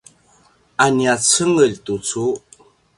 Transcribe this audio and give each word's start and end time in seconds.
a 0.83 0.85
nia 0.95 1.15
cengelj 1.29 1.75
tucu 1.85 2.23